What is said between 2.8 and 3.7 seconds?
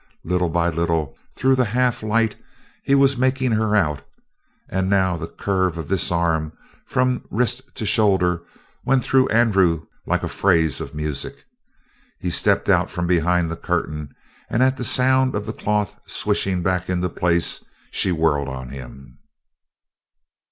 he was making